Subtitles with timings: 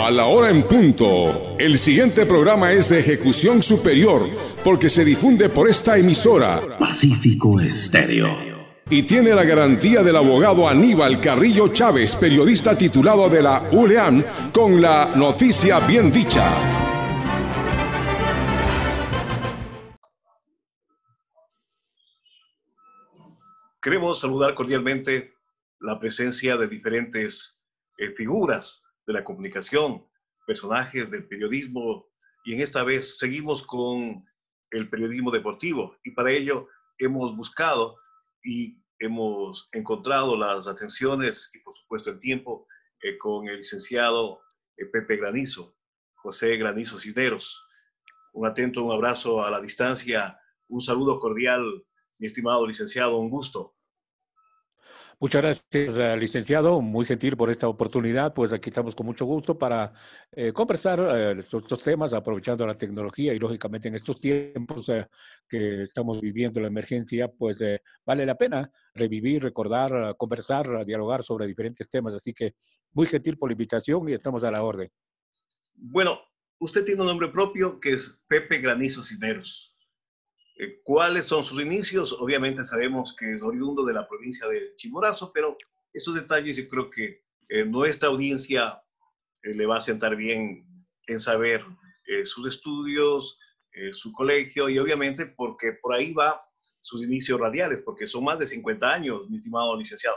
[0.00, 1.56] A la hora en punto.
[1.58, 4.26] El siguiente programa es de ejecución superior
[4.64, 6.58] porque se difunde por esta emisora.
[6.78, 8.34] Pacífico Estéreo.
[8.88, 14.80] Y tiene la garantía del abogado Aníbal Carrillo Chávez, periodista titulado de la ULEAM, con
[14.80, 16.50] la noticia bien dicha.
[23.82, 25.34] Queremos saludar cordialmente
[25.78, 27.62] la presencia de diferentes
[27.98, 30.06] eh, figuras de la comunicación,
[30.46, 32.06] personajes del periodismo,
[32.44, 34.24] y en esta vez seguimos con
[34.70, 35.96] el periodismo deportivo.
[36.04, 37.96] Y para ello hemos buscado
[38.42, 42.66] y hemos encontrado las atenciones y por supuesto el tiempo
[43.02, 44.40] eh, con el licenciado
[44.76, 45.76] eh, Pepe Granizo,
[46.14, 47.66] José Granizo Cisneros.
[48.32, 50.38] Un atento, un abrazo a la distancia,
[50.68, 51.84] un saludo cordial,
[52.18, 53.74] mi estimado licenciado, un gusto.
[55.22, 56.80] Muchas gracias, eh, licenciado.
[56.80, 58.32] Muy gentil por esta oportunidad.
[58.32, 59.92] Pues aquí estamos con mucho gusto para
[60.32, 64.90] eh, conversar eh, estos, temas, aprovechando la tecnología y lógicamente en estos tiempos
[65.46, 67.58] que estamos viviendo la emergencia, pues
[68.06, 72.14] vale la pena revivir, recordar, conversar, dialogar sobre diferentes temas.
[72.14, 72.54] Así que
[72.92, 74.90] muy gentil por la invitación y estamos a la orden.
[75.74, 76.18] Bueno,
[76.60, 79.79] usted tiene un nombre propio que es Pepe Granizo Cisneros.
[80.60, 82.12] Eh, ¿Cuáles son sus inicios?
[82.20, 85.56] Obviamente sabemos que es oriundo de la provincia de Chimborazo, pero
[85.94, 88.78] esos detalles yo creo que eh, nuestra audiencia
[89.42, 90.66] eh, le va a sentar bien
[91.06, 91.64] en saber
[92.24, 93.38] sus estudios,
[93.92, 96.40] su colegio y obviamente porque por ahí va
[96.80, 100.16] sus inicios radiales, porque son más de 50 años, mi estimado licenciado.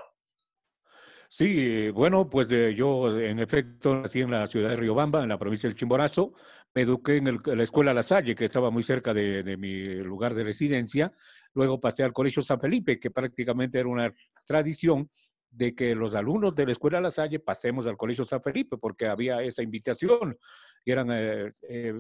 [1.30, 5.70] Sí, bueno, pues yo en efecto nací en la ciudad de Riobamba, en la provincia
[5.70, 6.34] del Chimborazo
[6.76, 10.44] me eduqué en, la escuela La Salle, que estaba muy cerca de, mi lugar de
[10.44, 11.12] residencia.
[11.54, 14.12] Luego pasé al Colegio San Felipe, que prácticamente era una
[14.46, 15.10] tradición
[15.52, 19.08] de que los alumnos de la escuela La Salle pasemos al Colegio San Felipe, porque
[19.08, 20.38] había esa invitación.
[20.84, 21.94] Y eran eh, eh,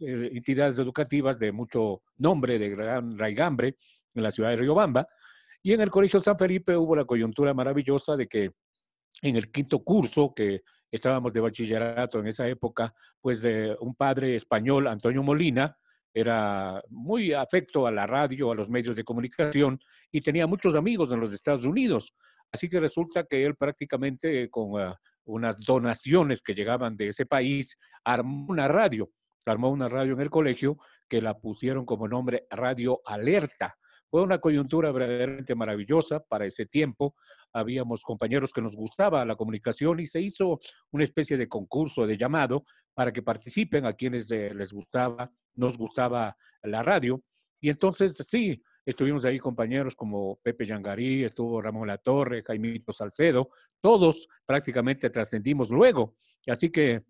[0.00, 3.76] eh, entidades educativas de mucho nombre, de gran raigambre,
[4.14, 5.08] en la ciudad de Riobamba.
[5.62, 8.52] Y en el Colegio San Felipe hubo la coyuntura maravillosa de que
[9.22, 13.44] en el quinto curso, que estábamos de bachillerato en esa época, pues
[13.80, 15.76] un padre español, Antonio Molina,
[16.14, 19.78] era muy afecto a la radio, a los medios de comunicación
[20.10, 22.14] y tenía muchos amigos en los Estados Unidos.
[22.50, 27.76] Así que resulta que él prácticamente con ah, unas donaciones que llegaban de ese país,
[28.04, 29.10] armó una radio,
[29.46, 30.78] armó una radio en el colegio
[31.08, 33.76] que la pusieron como nombre Radio Alerta.
[34.10, 37.14] Fue una coyuntura verdaderamente maravillosa para ese tiempo.
[37.52, 40.58] Habíamos compañeros que nos gustaba la comunicación y se hizo
[40.92, 42.64] una especie de concurso, de llamado,
[42.94, 47.22] para que participen a quienes eh, les gustaba, nos gustaba la radio.
[47.60, 54.28] Y entonces, sí, estuvimos ahí compañeros como Pepe Yangarí, estuvo Ramón Latorre, Jaimito Salcedo, todos
[54.46, 56.16] prácticamente trascendimos luego.
[56.46, 57.04] Así que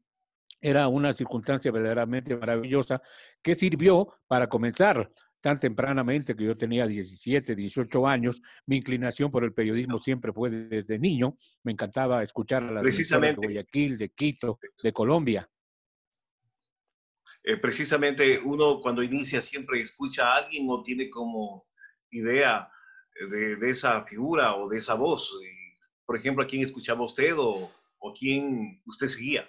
[0.61, 3.01] era una circunstancia verdaderamente maravillosa
[3.43, 5.11] que sirvió para comenzar
[5.41, 10.51] tan tempranamente que yo tenía 17, 18 años, mi inclinación por el periodismo siempre fue
[10.51, 11.37] desde niño.
[11.63, 15.49] Me encantaba escuchar a las de Guayaquil, de Quito, de Colombia.
[17.45, 21.67] Eh, precisamente uno cuando inicia siempre escucha a alguien o tiene como
[22.11, 22.69] idea
[23.31, 25.41] de, de esa figura o de esa voz.
[26.05, 29.49] Por ejemplo, ¿a quién escuchaba usted o, o quién usted seguía?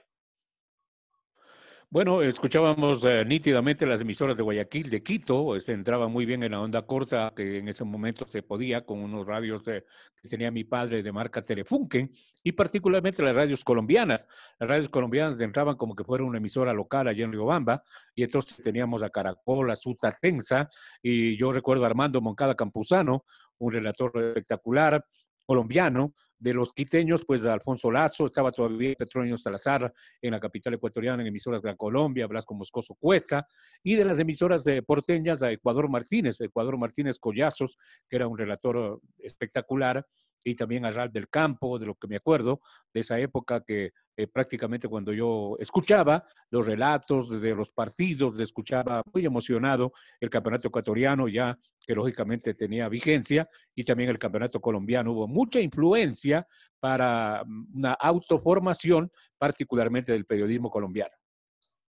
[1.92, 6.52] Bueno, escuchábamos eh, nítidamente las emisoras de Guayaquil, de Quito, este, entraba muy bien en
[6.52, 9.84] la onda corta, que en ese momento se podía, con unos radios que
[10.30, 12.12] tenía mi padre de marca Telefunken,
[12.44, 14.28] y particularmente las radios colombianas.
[14.60, 17.82] Las radios colombianas entraban como que fuera una emisora local allá en Riobamba,
[18.14, 19.76] y entonces teníamos a Caracol, a
[20.22, 20.70] Tensa,
[21.02, 23.26] y yo recuerdo a Armando Moncada Campuzano,
[23.58, 25.04] un relator espectacular,
[25.44, 31.22] colombiano, de los quiteños, pues Alfonso Lazo, estaba todavía Petronio Salazar en la capital ecuatoriana,
[31.22, 33.46] en emisoras de Colombia, Blasco Moscoso Cuesta,
[33.84, 37.78] y de las emisoras de porteñas a Ecuador Martínez, Ecuador Martínez Collazos,
[38.10, 40.06] que era un relator espectacular,
[40.44, 42.62] y también a Ral del Campo, de lo que me acuerdo,
[42.94, 48.44] de esa época que eh, prácticamente cuando yo escuchaba los relatos de los partidos, le
[48.44, 54.60] escuchaba muy emocionado el campeonato ecuatoriano ya que lógicamente tenía vigencia y también el campeonato
[54.60, 55.12] colombiano.
[55.12, 56.46] Hubo mucha influencia
[56.80, 61.16] para mm, una autoformación, particularmente del periodismo colombiano.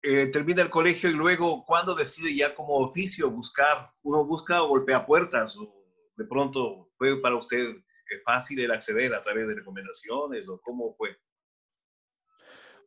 [0.03, 3.93] Eh, termina el colegio y luego, ¿cuándo decide ya como oficio buscar?
[4.03, 5.73] Uno busca o golpea puertas o
[6.17, 7.77] de pronto fue para usted
[8.09, 11.17] es fácil el acceder a través de recomendaciones o cómo fue?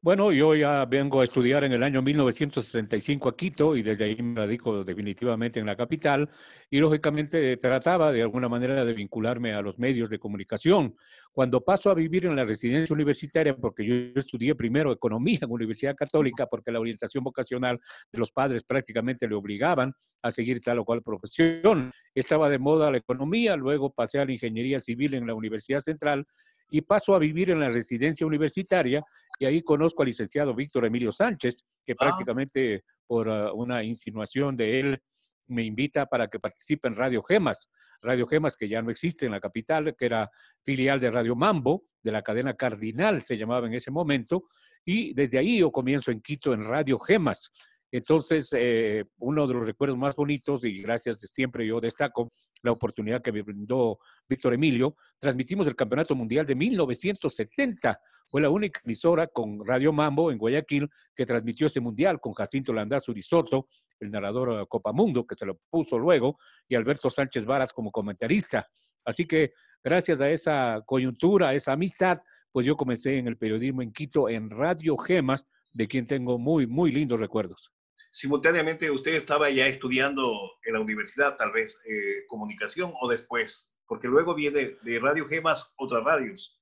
[0.01, 4.16] Bueno, yo ya vengo a estudiar en el año 1965 a Quito y desde ahí
[4.22, 6.30] me radico definitivamente en la capital
[6.69, 10.96] y lógicamente trataba de alguna manera de vincularme a los medios de comunicación.
[11.34, 15.98] Cuando paso a vivir en la residencia universitaria, porque yo estudié primero economía en Universidad
[15.98, 17.78] Católica, porque la orientación vocacional
[18.10, 22.90] de los padres prácticamente le obligaban a seguir tal o cual profesión, estaba de moda
[22.90, 26.25] la economía, luego pasé a la ingeniería civil en la Universidad Central
[26.69, 29.04] y paso a vivir en la residencia universitaria
[29.39, 31.95] y ahí conozco al licenciado Víctor Emilio Sánchez, que ah.
[31.98, 35.01] prácticamente por ah, una insinuación de él
[35.48, 37.69] me invita para que participe en Radio Gemas.
[38.01, 40.30] Radio Gemas, que ya no existe en la capital, que era
[40.63, 44.44] filial de Radio Mambo, de la cadena Cardinal, se llamaba en ese momento,
[44.86, 47.51] y desde ahí yo comienzo en Quito en Radio Gemas.
[47.91, 52.31] Entonces, eh, uno de los recuerdos más bonitos, y gracias de siempre yo destaco
[52.62, 58.00] la oportunidad que me brindó Víctor Emilio, transmitimos el Campeonato Mundial de 1970.
[58.25, 62.74] Fue la única emisora con Radio Mambo en Guayaquil que transmitió ese mundial con Jacinto
[62.74, 63.68] Landaz Urizoto,
[64.00, 66.38] el narrador Copa Mundo, que se lo puso luego,
[66.68, 68.68] y Alberto Sánchez Varas como comentarista.
[69.03, 69.53] Así que
[69.83, 72.19] gracias a esa coyuntura, a esa amistad,
[72.51, 76.68] pues yo comencé en el periodismo en Quito, en Radio Gemas, de quien tengo muy,
[76.68, 77.71] muy lindos recuerdos
[78.10, 80.34] simultáneamente usted estaba ya estudiando
[80.64, 85.74] en la universidad, tal vez eh, comunicación o después, porque luego viene de Radio Gemas
[85.78, 86.60] otras radios.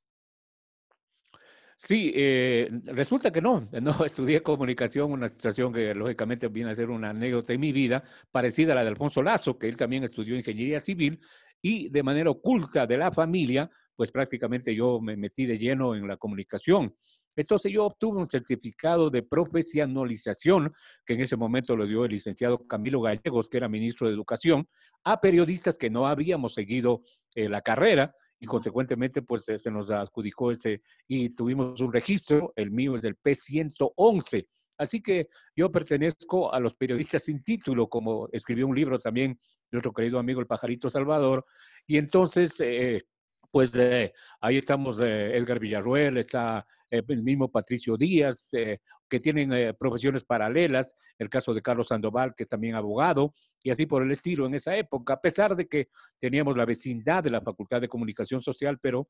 [1.79, 6.89] Sí, eh, resulta que no, no estudié comunicación, una situación que lógicamente viene a ser
[6.89, 10.35] una anécdota en mi vida, parecida a la de Alfonso Lazo, que él también estudió
[10.35, 11.19] ingeniería civil
[11.61, 16.07] y de manera oculta de la familia, pues prácticamente yo me metí de lleno en
[16.07, 16.95] la comunicación.
[17.37, 20.73] Entonces yo obtuve un certificado de profesionalización,
[21.05, 24.67] que en ese momento lo dio el licenciado Camilo Gallegos, que era ministro de Educación,
[25.05, 27.03] a periodistas que no habíamos seguido
[27.35, 32.71] eh, la carrera y consecuentemente pues se nos adjudicó ese y tuvimos un registro, el
[32.71, 34.47] mío es del P111.
[34.79, 39.39] Así que yo pertenezco a los periodistas sin título, como escribió un libro también
[39.71, 41.45] nuestro querido amigo el Pajarito Salvador.
[41.87, 43.03] Y entonces, eh,
[43.51, 48.79] pues eh, ahí estamos Edgar Villarruel, está eh, el mismo Patricio Díaz, eh,
[49.09, 53.71] que tienen eh, profesiones paralelas, el caso de Carlos Sandoval, que es también abogado, y
[53.71, 55.89] así por el estilo en esa época, a pesar de que
[56.19, 59.09] teníamos la vecindad de la Facultad de Comunicación Social, pero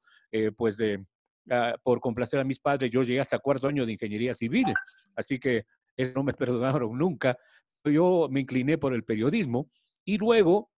[0.55, 0.77] pues
[1.51, 4.65] ah, por complacer a mis padres, yo llegué hasta cuarto año de Ingeniería Civil,
[5.15, 5.65] así que
[5.97, 7.37] eso no me perdonaron nunca.
[7.83, 9.69] Yo me incliné por el periodismo
[10.05, 10.71] y luego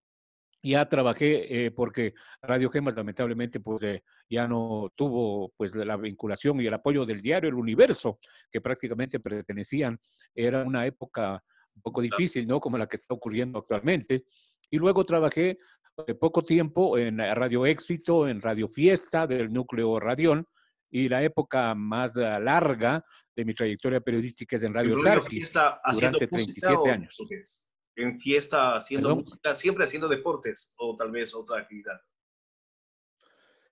[0.61, 6.59] ya trabajé eh, porque Radio Gemas lamentablemente pues eh, ya no tuvo pues la vinculación
[6.61, 8.19] y el apoyo del diario El Universo,
[8.51, 9.99] que prácticamente pertenecían,
[10.35, 11.43] era una época
[11.75, 12.59] un poco difícil, ¿no?
[12.59, 14.25] Como la que está ocurriendo actualmente.
[14.69, 15.57] Y luego trabajé
[16.05, 20.45] eh, poco tiempo en Radio Éxito, en Radio Fiesta del núcleo Radión,
[20.91, 25.39] y la época más larga de mi trayectoria periodística es en Radio Tarqui,
[25.93, 27.15] durante 37 años
[28.01, 31.99] en fiesta haciendo música, siempre haciendo deportes o tal vez otra actividad.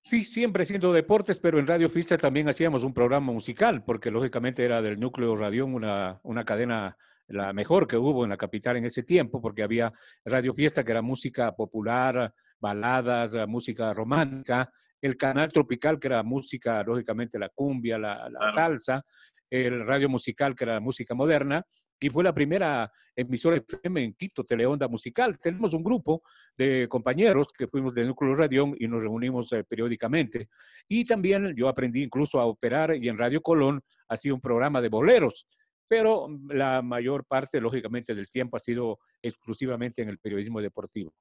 [0.04, 4.64] Sí, siempre haciendo deportes, pero en Radio Fiesta también hacíamos un programa musical, porque lógicamente
[4.64, 6.98] era del núcleo Radión una, una cadena
[7.28, 9.92] la mejor que hubo en la capital en ese tiempo, porque había
[10.24, 14.72] Radio Fiesta, que era música popular, baladas, música romántica,
[15.02, 19.04] el canal tropical, que era música, lógicamente, la cumbia, la, salsa,
[19.50, 21.64] el radio musical, que era música moderna,
[22.00, 25.38] y fue la primera emisora FM en Quito, Teleonda Musical.
[25.40, 26.22] Tenemos un grupo
[26.56, 30.50] de compañeros que fuimos de Núcleo Radión y nos reunimos eh, periódicamente.
[30.88, 34.90] Y también yo aprendí incluso a operar y en Radio Colón hacía un programa de
[34.90, 35.48] boleros,
[35.88, 41.14] pero la mayor parte, lógicamente, del tiempo ha sido exclusivamente en el periodismo deportivo.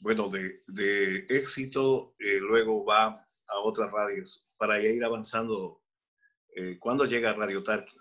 [0.00, 5.82] Bueno, de, éxito, eh, luego va a otras radios para ir avanzando.
[6.54, 7.96] Eh, ¿Cuándo llega Radio Tarqui?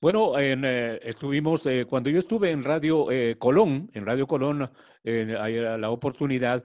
[0.00, 4.70] Bueno, eh, estuvimos, eh, cuando yo estuve en Radio eh, Colón, en Radio Colón,
[5.04, 6.64] hay la oportunidad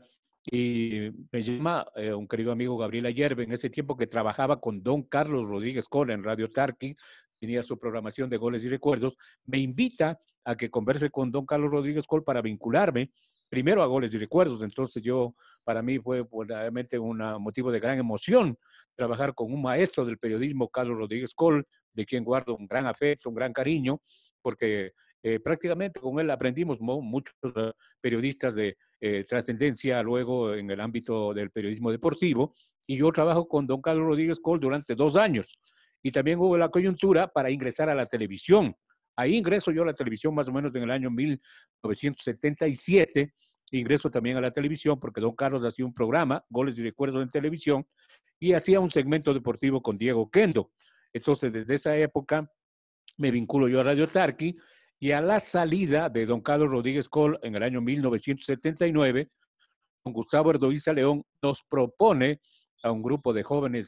[0.51, 5.03] y me llama un querido amigo Gabriel Ayerbe, en ese tiempo que trabajaba con don
[5.03, 6.95] Carlos Rodríguez Cola en Radio Tarqui,
[7.39, 11.71] tenía su programación de goles y recuerdos, me invita a que converse con don Carlos
[11.71, 13.11] Rodríguez Col para vincularme
[13.53, 14.63] primero a goles y recuerdos.
[14.63, 18.57] Entonces yo, para mí fue realmente un motivo de gran emoción
[18.95, 23.29] trabajar con un maestro del periodismo, Carlos Rodríguez Col, de quien guardo un gran afecto,
[23.29, 24.01] un gran cariño,
[24.41, 30.81] porque eh, prácticamente con él aprendimos muchos eh, periodistas de eh, trascendencia luego en el
[30.81, 32.55] ámbito del periodismo deportivo.
[32.87, 35.59] Y yo trabajo con don Carlos Rodríguez Col durante dos años.
[36.01, 38.75] Y también hubo la coyuntura para ingresar a la televisión.
[39.15, 43.31] Ahí ingreso yo a la televisión más o menos en el año 1977.
[43.71, 47.29] Ingreso también a la televisión porque don Carlos hacía un programa, Goles y Recuerdos en
[47.29, 47.85] Televisión,
[48.39, 50.71] y hacía un segmento deportivo con Diego Kendo.
[51.13, 52.49] Entonces, desde esa época
[53.17, 54.57] me vinculo yo a Radio Tarqui
[54.99, 59.29] y a la salida de don Carlos Rodríguez Col en el año 1979,
[60.03, 62.41] don Gustavo Erdoiza León nos propone
[62.83, 63.87] a un grupo de jóvenes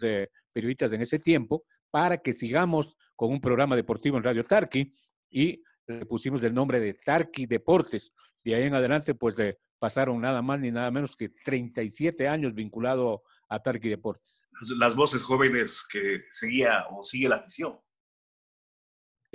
[0.53, 4.93] periodistas en ese tiempo para que sigamos con un programa deportivo en Radio Tarqui
[5.29, 8.11] y le pusimos el nombre de Tarqui Deportes.
[8.43, 12.53] De ahí en adelante, pues le pasaron nada más ni nada menos que 37 años
[12.53, 14.43] vinculado a Tarqui Deportes.
[14.77, 17.79] Las voces jóvenes que seguía o sigue la afición.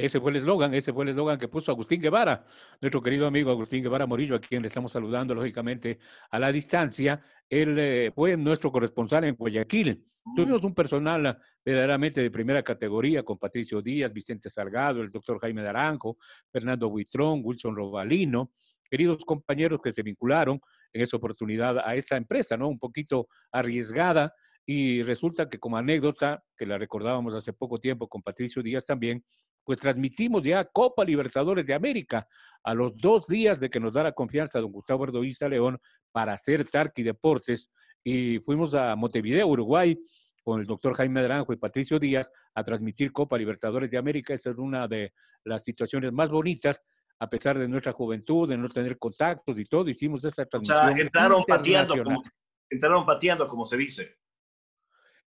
[0.01, 2.45] Ese fue el eslogan, ese fue el eslogan que puso Agustín Guevara,
[2.81, 5.99] nuestro querido amigo Agustín Guevara Morillo, a quien le estamos saludando lógicamente
[6.31, 7.23] a la distancia.
[7.49, 10.05] Él eh, fue nuestro corresponsal en Guayaquil.
[10.35, 15.63] Tuvimos un personal verdaderamente de primera categoría con Patricio Díaz, Vicente Salgado, el doctor Jaime
[15.63, 16.19] Naranjo,
[16.51, 18.53] Fernando Buitrón, Wilson Robalino,
[18.91, 20.61] queridos compañeros que se vincularon
[20.93, 22.69] en esa oportunidad a esta empresa, ¿no?
[22.69, 24.35] Un poquito arriesgada
[24.67, 29.25] y resulta que como anécdota, que la recordábamos hace poco tiempo con Patricio Díaz también,
[29.71, 32.27] pues transmitimos ya Copa Libertadores de América
[32.65, 35.79] a los dos días de que nos da la confianza don Gustavo Erdoísta León
[36.11, 37.71] para hacer Tarqui Deportes
[38.03, 39.97] y fuimos a Montevideo, Uruguay,
[40.43, 44.35] con el doctor Jaime Naranjo y Patricio Díaz a transmitir Copa Libertadores de América.
[44.35, 45.13] Esa es una de
[45.45, 46.83] las situaciones más bonitas,
[47.21, 50.79] a pesar de nuestra juventud, de no tener contactos y todo, hicimos esa transmisión.
[50.79, 52.25] O sea, entraron pateando, como,
[52.69, 54.17] entraron pateando, como se dice.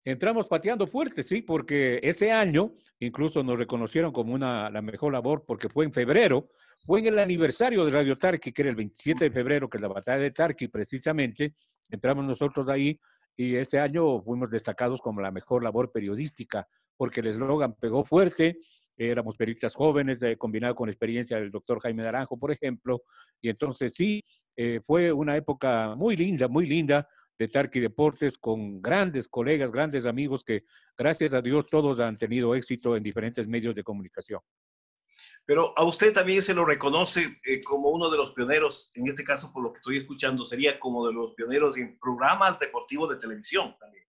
[0.06, 5.46] Entramos pateando fuerte, sí, porque ese año incluso nos reconocieron como una, la mejor labor
[5.48, 6.50] porque fue en febrero,
[6.86, 9.82] fue en el aniversario de Radio Tarqui, que era el 27 de febrero, que es
[9.82, 11.56] la batalla de Tarqui precisamente,
[11.90, 13.00] entramos nosotros ahí
[13.38, 16.68] y ese año fuimos destacados como la mejor labor periodística,
[16.98, 18.60] porque el eslogan pegó fuerte,
[18.98, 23.04] éramos periodistas jóvenes, eh, combinado con experiencia del doctor Jaime Naranjo, por ejemplo,
[23.42, 24.22] y entonces sí,
[24.56, 30.06] eh, fue una época muy linda, muy linda, de Tarqui Deportes con grandes colegas, grandes
[30.06, 30.66] amigos que
[30.98, 34.42] gracias a Dios todos han tenido éxito en diferentes medios de comunicación.
[35.46, 39.24] Pero a usted también se lo reconoce eh, como uno de los pioneros, en este
[39.24, 43.20] caso por lo que estoy escuchando, sería como de los pioneros en programas deportivos de
[43.20, 44.06] televisión también.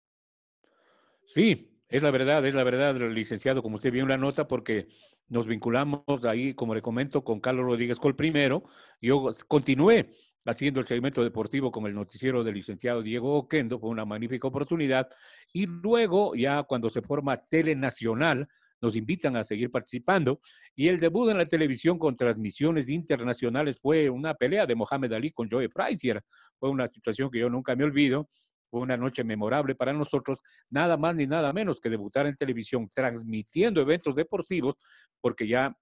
[1.27, 4.87] Sí, es la verdad, es la verdad, licenciado, como usted vio en la nota, porque
[5.27, 8.63] nos vinculamos ahí, como le comento, con Carlos Rodríguez Col primero.
[9.01, 10.13] Yo continué
[10.45, 15.09] haciendo el segmento deportivo con el noticiero del licenciado Diego Oquendo, fue una magnífica oportunidad.
[15.51, 18.47] Y luego, ya cuando se forma Telenacional,
[18.81, 20.41] nos invitan a seguir participando.
[20.75, 25.31] Y el debut en la televisión con transmisiones internacionales fue una pelea de Mohamed Ali
[25.31, 26.19] con Joe Price.
[26.59, 28.29] Fue una situación que yo nunca me olvido.
[28.69, 30.39] Fue una noche memorable para nosotros,
[30.71, 34.75] nada más ni nada menos que debutar en televisión transmitiendo eventos deportivos,
[35.21, 35.77] porque ya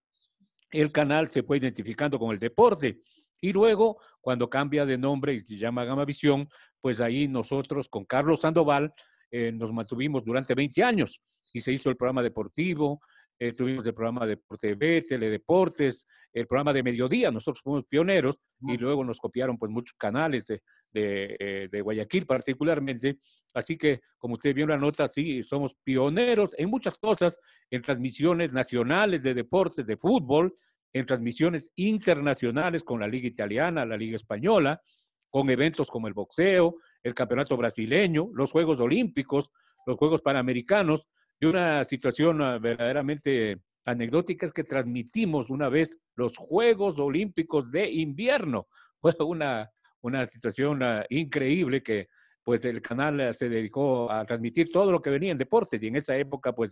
[0.70, 3.00] el canal se fue identificando con el deporte.
[3.41, 6.48] Y luego, cuando cambia de nombre y se llama Gama Visión,
[6.79, 8.93] pues ahí nosotros con Carlos Sandoval
[9.31, 11.21] eh, nos mantuvimos durante 20 años
[11.51, 13.01] y se hizo el programa deportivo,
[13.39, 18.77] eh, tuvimos el programa de TV, Teledeportes, el programa de Mediodía, nosotros fuimos pioneros y
[18.77, 23.17] luego nos copiaron pues muchos canales de, de, eh, de, Guayaquil particularmente.
[23.55, 27.36] Así que, como usted vio en la nota, sí, somos pioneros en muchas cosas,
[27.71, 30.55] en transmisiones nacionales de deportes, de fútbol,
[30.93, 34.81] en transmisiones internacionales con la Liga Italiana, la Liga Española,
[35.29, 39.50] con eventos como el boxeo, el Campeonato Brasileño, los Juegos Olímpicos,
[39.86, 41.07] los Juegos Panamericanos,
[41.39, 47.89] y una situación ah, verdaderamente anecdótica es que transmitimos una vez los Juegos Olímpicos de
[47.89, 48.67] invierno.
[49.01, 49.69] Fue una,
[50.01, 52.07] una situación ah, increíble que
[52.43, 55.88] pues el canal ah, se dedicó a transmitir todo lo que venía en deportes y
[55.88, 56.71] en esa época pues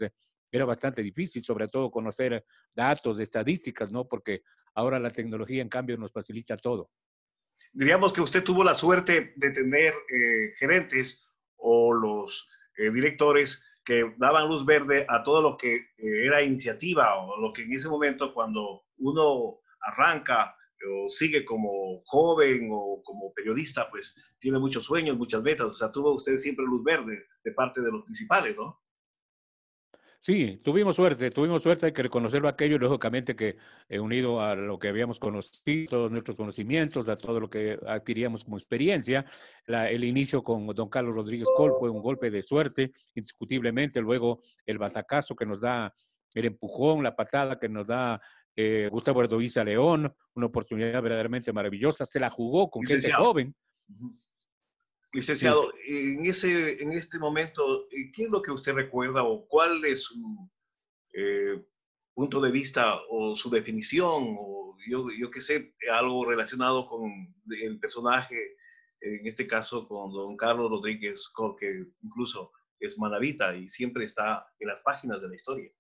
[0.52, 4.08] era bastante difícil, sobre todo conocer datos, estadísticas, ¿no?
[4.08, 4.42] Porque
[4.74, 6.90] ahora la tecnología, en cambio, nos facilita todo.
[7.74, 11.28] Diríamos que usted tuvo la suerte de tener eh, gerentes
[11.58, 17.16] o los eh, directores que daban luz verde a todo lo que eh, era iniciativa
[17.18, 20.56] o lo que en ese momento cuando uno arranca
[20.88, 25.68] o sigue como joven o como periodista, pues tiene muchos sueños, muchas metas.
[25.68, 28.80] O sea, tuvo usted siempre luz verde de parte de los principales, ¿no?
[30.22, 33.56] Sí, tuvimos suerte, tuvimos suerte, hay que reconocerlo aquello, y lógicamente que
[33.88, 38.44] eh, unido a lo que habíamos conocido, todos nuestros conocimientos, a todo lo que adquiríamos
[38.44, 39.26] como experiencia,
[39.66, 44.78] el inicio con don Carlos Rodríguez Col fue un golpe de suerte, indiscutiblemente, luego el
[44.78, 45.94] batacazo que nos da,
[46.34, 48.20] el empujón, la patada que nos da
[48.58, 53.56] eh, Gustavo Erdoiza León, una oportunidad verdaderamente maravillosa, se la jugó con gente joven.
[55.12, 59.84] Licenciado, en, ese, en este momento, eh, ¿qué es lo que usted recuerda o cuál
[59.84, 60.50] es su
[61.14, 61.60] eh,
[62.14, 67.12] punto de vista o su definición o yo, yo qué sé, algo relacionado con
[67.62, 68.56] el personaje,
[69.02, 74.68] en este caso con don Carlos Rodríguez, que incluso es manavita y siempre está en
[74.68, 75.72] las páginas de la historia?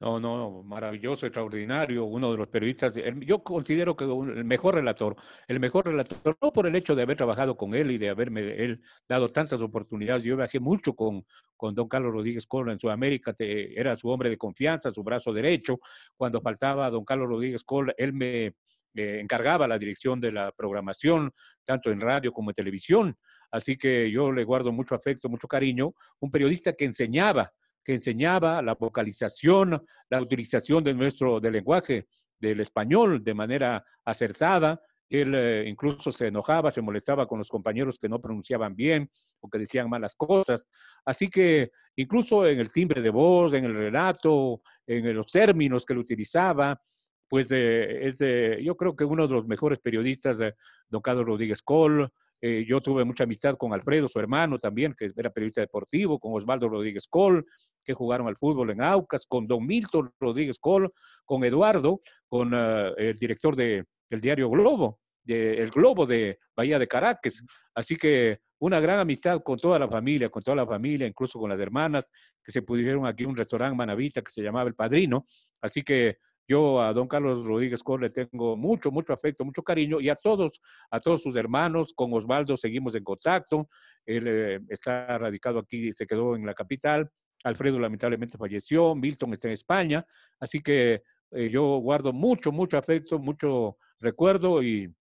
[0.00, 5.60] No, no, maravilloso, extraordinario, uno de los periodistas, yo considero que el mejor relator, el
[5.60, 8.82] mejor relator, no por el hecho de haber trabajado con él y de haberme él
[9.08, 11.24] dado tantas oportunidades, yo viajé mucho con,
[11.56, 15.78] con don Carlos Rodríguez Col en Sudamérica, era su hombre de confianza, su brazo derecho,
[16.16, 18.52] cuando faltaba don Carlos Rodríguez Col, él me
[18.94, 21.32] encargaba la dirección de la programación,
[21.64, 23.16] tanto en radio como en televisión,
[23.52, 27.52] así que yo le guardo mucho afecto, mucho cariño, un periodista que enseñaba,
[27.84, 32.06] que enseñaba la vocalización, la utilización de nuestro del lenguaje
[32.38, 34.80] del español de manera acertada.
[35.08, 39.10] Él eh, incluso se enojaba, se molestaba con los compañeros que no pronunciaban bien
[39.40, 40.66] o que decían malas cosas.
[41.04, 45.92] Así que incluso en el timbre de voz, en el relato, en los términos que
[45.92, 46.80] él utilizaba,
[47.28, 50.54] pues eh, yo creo que uno de los mejores periodistas, de
[50.88, 52.10] don Carlos Rodríguez Col,
[52.40, 56.34] eh, yo tuve mucha amistad con Alfredo, su hermano también, que era periodista deportivo, con
[56.34, 57.46] Osvaldo Rodríguez Col,
[57.84, 60.92] que jugaron al fútbol en Aucas, con don Milton Rodríguez Col,
[61.24, 66.78] con Eduardo, con eh, el director de, del diario Globo, de, el Globo de Bahía
[66.78, 67.44] de Caracas.
[67.74, 71.50] Así que una gran amistad con toda la familia, con toda la familia, incluso con
[71.50, 72.08] las hermanas,
[72.42, 75.26] que se pudieron aquí un restaurante Manavita que se llamaba El Padrino.
[75.60, 80.00] Así que yo a don Carlos Rodríguez Cor le tengo mucho, mucho afecto, mucho cariño
[80.00, 80.60] y a todos,
[80.90, 81.94] a todos sus hermanos.
[81.94, 83.68] Con Osvaldo seguimos en contacto.
[84.04, 87.10] Él eh, está radicado aquí, se quedó en la capital.
[87.44, 90.06] Alfredo lamentablemente falleció, Milton está en España,
[90.40, 94.92] así que eh, yo guardo mucho, mucho afecto, mucho recuerdo y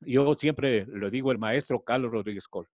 [0.00, 2.68] yo siempre lo digo el maestro Carlos Rodríguez Col.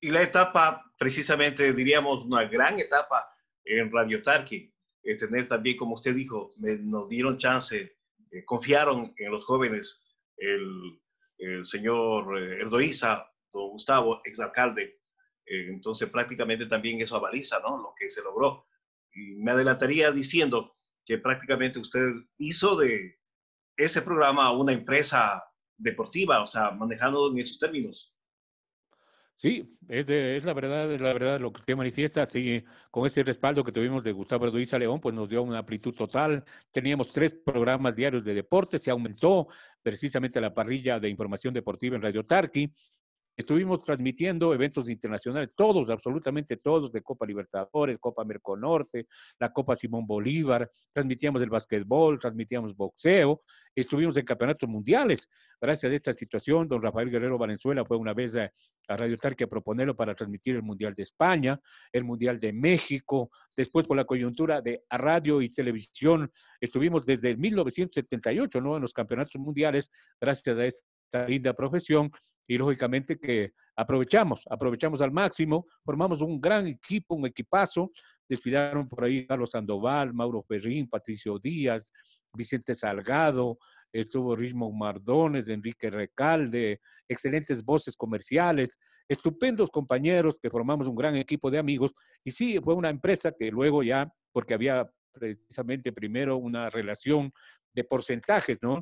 [0.00, 3.28] Y la etapa, precisamente diríamos una gran etapa
[3.64, 4.72] en Radio Tarqui,
[5.02, 7.96] eh, tener también, como usted dijo, nos dieron chance,
[8.30, 10.04] eh, confiaron en los jóvenes,
[10.36, 11.00] el,
[11.38, 14.99] el señor Erdoiza, don Gustavo, exalcalde, eh,
[15.50, 17.78] entonces prácticamente también eso avaliza ¿no?
[17.78, 18.66] lo que se logró.
[19.12, 22.06] Y me adelantaría diciendo que prácticamente usted
[22.38, 23.18] hizo de
[23.76, 25.42] ese programa una empresa
[25.76, 28.14] deportiva, o sea, manejando en esos términos.
[29.40, 32.26] Sí, es, la verdad, es la verdad lo que usted manifiesta.
[32.26, 35.94] Sí, con ese respaldo que tuvimos de Gustavo Arduiza León, pues nos dio una amplitud
[35.94, 36.44] total.
[36.70, 39.48] Teníamos tres programas diarios de deporte, se aumentó
[39.82, 42.70] precisamente la parrilla de información deportiva en Radio Tarqui.
[43.40, 49.06] Estuvimos transmitiendo eventos internacionales, todos, absolutamente todos, de Copa Libertadores, Copa Merconorte,
[49.38, 53.40] la Copa Simón Bolívar, transmitíamos el básquetbol, transmitíamos boxeo,
[53.74, 55.26] estuvimos en campeonatos mundiales.
[55.58, 58.52] Gracias a esta situación, don Rafael Guerrero Valenzuela fue una vez a,
[58.86, 61.58] Radio Tarque a proponerlo para transmitir el Mundial de España,
[61.90, 68.60] el Mundial de México, después por la coyuntura de radio y televisión, estuvimos desde 1978,
[68.60, 68.76] ¿no?
[68.76, 72.10] En los campeonatos mundiales, gracias a esta linda profesión
[72.50, 77.92] y lógicamente que aprovechamos, aprovechamos al máximo, formamos un gran equipo, un equipazo,
[78.28, 81.92] desfilaron por ahí Carlos Sandoval, Mauro Ferrín, Patricio Díaz,
[82.32, 83.56] Vicente Salgado,
[83.92, 88.76] estuvo Rismo Mardones, Enrique Recalde, excelentes voces comerciales,
[89.08, 91.92] estupendos compañeros que formamos un gran equipo de amigos.
[92.24, 97.32] Y sí, fue una empresa que luego ya, porque había precisamente primero una relación
[97.72, 98.80] de porcentajes, ¿no?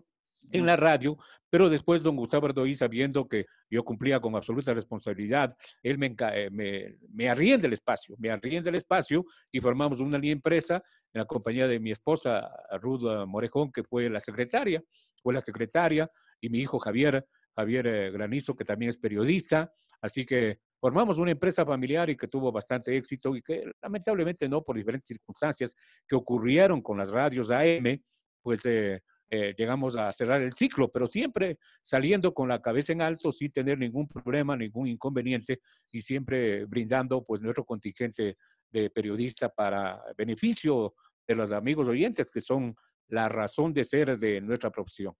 [0.52, 1.18] En la radio,
[1.50, 6.50] pero después don Gustavo Ardoí, viendo que yo cumplía con absoluta responsabilidad, él me, eh,
[6.50, 10.82] me, me arrienda el espacio, me arrienda el espacio y formamos una empresa
[11.12, 14.82] en la compañía de mi esposa Ruda Morejón, que fue la secretaria,
[15.22, 20.24] fue la secretaria, y mi hijo Javier, Javier eh, Granizo, que también es periodista, así
[20.24, 24.76] que formamos una empresa familiar y que tuvo bastante éxito y que lamentablemente no, por
[24.76, 25.74] diferentes circunstancias
[26.06, 28.00] que ocurrieron con las radios AM,
[28.42, 33.02] pues eh, eh, llegamos a cerrar el ciclo, pero siempre saliendo con la cabeza en
[33.02, 35.60] alto, sin tener ningún problema, ningún inconveniente
[35.92, 38.38] y siempre brindando pues nuestro contingente
[38.70, 40.94] de periodistas para beneficio
[41.26, 42.74] de los amigos oyentes que son
[43.08, 45.14] la razón de ser de nuestra profesión.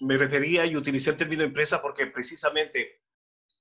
[0.00, 3.00] Me refería y utilicé el término empresa porque precisamente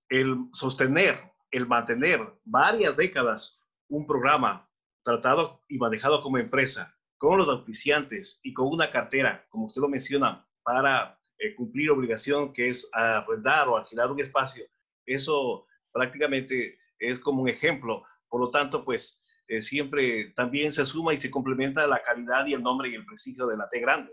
[0.09, 1.15] el sostener,
[1.49, 4.69] el mantener varias décadas un programa
[5.03, 6.92] tratado y manejado como empresa
[7.23, 12.51] con los auspiciantes y con una cartera, como usted lo menciona, para eh, cumplir obligación
[12.51, 14.65] que es arrendar o alquilar un espacio,
[15.05, 18.03] eso prácticamente es como un ejemplo.
[18.27, 22.55] Por lo tanto, pues eh, siempre también se suma y se complementa la calidad y
[22.55, 24.11] el nombre y el prestigio de la T grande.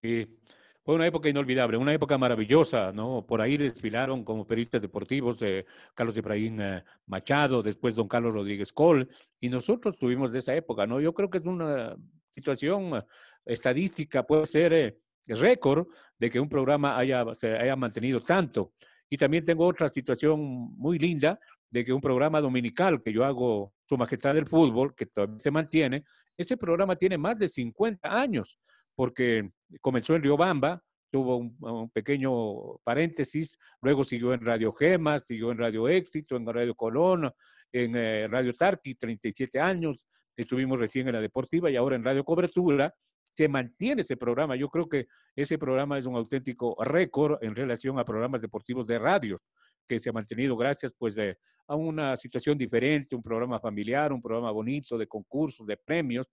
[0.00, 0.38] Sí,
[0.84, 3.24] fue una época inolvidable, una época maravillosa, ¿no?
[3.24, 5.64] Por ahí desfilaron como periodistas deportivos de
[5.94, 9.08] Carlos Efraín eh, Machado, después don Carlos Rodríguez Col,
[9.40, 11.00] y nosotros tuvimos de esa época, ¿no?
[11.00, 11.94] Yo creo que es una
[12.30, 13.02] situación eh,
[13.44, 15.86] estadística, puede ser eh, récord
[16.18, 18.72] de que un programa haya, se haya mantenido tanto.
[19.08, 20.40] Y también tengo otra situación
[20.76, 21.38] muy linda
[21.70, 25.50] de que un programa dominical que yo hago, Su Majestad del Fútbol, que todavía se
[25.50, 26.04] mantiene,
[26.36, 28.58] ese programa tiene más de 50 años,
[28.94, 29.50] porque
[29.80, 35.88] comenzó en Riobamba, tuvo un, pequeño paréntesis, luego siguió en Radio Gemas, siguió en Radio
[35.88, 37.30] Éxito, en Radio Colón,
[37.70, 42.24] en eh, Radio Tarqui, 37 años, estuvimos recién en la Deportiva y ahora en Radio
[42.24, 42.94] Cobertura,
[43.30, 44.56] se mantiene ese programa.
[44.56, 48.98] Yo creo que ese programa es un auténtico récord en relación a programas deportivos de
[48.98, 49.40] radio
[49.88, 54.50] que se ha mantenido gracias pues a una situación diferente, un programa familiar, un programa
[54.50, 56.28] bonito de concursos, de premios,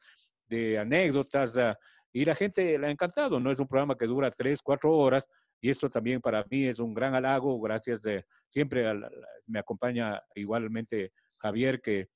[0.47, 1.77] de anécdotas, ah,
[2.11, 5.25] y la gente le ha encantado, no es un programa que dura tres, cuatro horas,
[5.61, 8.85] y esto también para mí es un gran halago, gracias de, siempre
[9.45, 12.07] me acompaña igualmente Javier, que,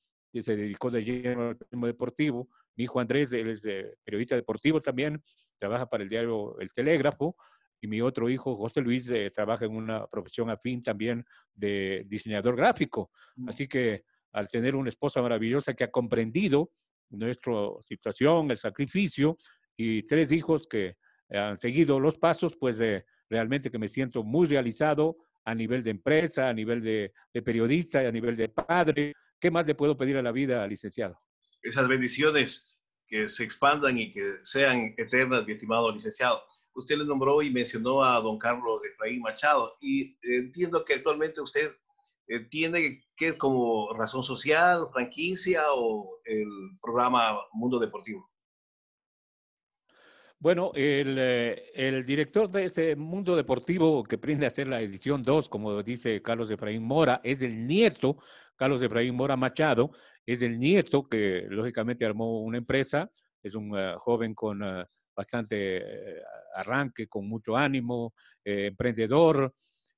[0.42, 4.82] se dedicó de lleno al periodismo deportivo, mi hijo Andrés, él es de, periodista deportivo
[4.82, 5.24] también,
[5.60, 7.36] trabaja para el diario El Telégrafo,
[7.84, 12.56] y mi otro hijo, José Luis, eh, trabaja en una profesión afín también de diseñador
[12.56, 13.12] gráfico.
[13.36, 13.50] Mm.
[13.50, 16.72] Así que al tener una esposa maravillosa que ha comprendido
[17.10, 17.52] nuestra
[17.84, 19.38] situación, el sacrificio,
[19.78, 20.98] y tres hijos que
[21.30, 25.92] han seguido los pasos, pues eh, realmente que me siento muy realizado a nivel de
[25.92, 29.14] empresa, a nivel de, de periodista, a nivel de padre.
[29.40, 31.20] ¿Qué más le puedo pedir a la vida, licenciado?
[31.62, 36.40] Esas bendiciones que se expandan y que sean eternas, mi estimado licenciado
[36.76, 41.72] usted le nombró y mencionó a don Carlos Efraín Machado y entiendo que actualmente usted
[42.28, 46.48] eh, tiene que como razón social, franquicia o el
[46.82, 48.30] programa Mundo Deportivo.
[50.44, 55.24] Bueno, el, eh, el, director de ese mundo deportivo que prende a hacer la edición
[55.24, 58.18] 2, como dice Carlos Efraín Mora, es el nieto,
[58.58, 59.92] Carlos Efraín Mora Machado,
[60.26, 63.10] es el nieto que lógicamente armó una empresa,
[63.42, 64.62] es un eh, joven con
[65.16, 66.22] bastante eh,
[66.56, 69.54] arranque, con mucho ánimo, eh, emprendedor.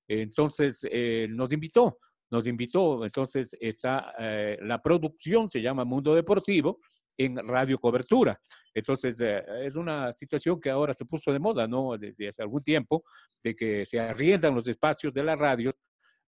[0.08, 1.98] Entonces, eh, nos invitó,
[2.30, 3.04] nos invitó.
[3.04, 4.14] Entonces, está
[4.62, 6.80] la producción, se llama Mundo Deportivo,
[7.18, 8.40] en radio cobertura.
[8.74, 11.98] Entonces, es una situación que ahora se puso de moda, ¿no?
[11.98, 13.04] Desde hace algún tiempo,
[13.44, 15.74] de que se arriendan los espacios de la radio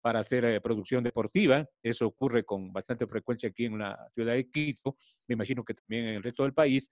[0.01, 1.65] para hacer producción deportiva.
[1.81, 4.97] Eso ocurre con bastante frecuencia aquí en la ciudad de Quito,
[5.29, 6.89] me imagino que también en el resto del país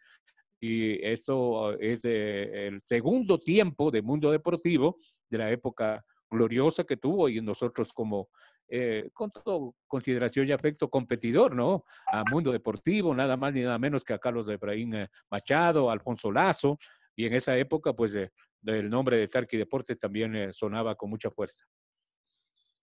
[0.61, 7.27] y esto es el segundo tiempo de mundo deportivo de la época gloriosa que tuvo
[7.27, 8.29] y nosotros como,
[8.73, 11.83] eh, con todo consideración y afecto, competidor, ¿no?
[12.11, 15.91] A mundo deportivo, nada más ni nada menos que a Carlos de Efraín eh, Machado,
[15.91, 16.79] Alfonso Lazo,
[17.15, 21.29] y en esa época, pues, el nombre de Tarqui Deportes también eh, sonaba con mucha
[21.29, 21.65] fuerza.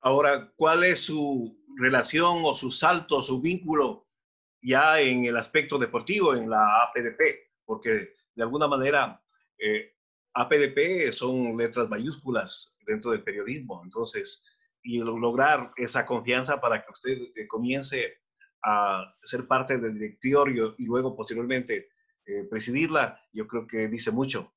[0.01, 4.07] Ahora, ¿cuál es su relación o su salto, su vínculo
[4.61, 7.49] ya en el aspecto deportivo, en la APDP?
[7.69, 9.23] porque de alguna manera
[9.59, 9.95] eh,
[10.33, 14.43] APDP son letras mayúsculas dentro del periodismo, entonces,
[14.89, 18.21] y lograr esa confianza para que usted eh, comience
[18.65, 21.91] a ser parte del directorio y luego posteriormente
[22.25, 24.55] eh, presidirla, yo creo que dice mucho.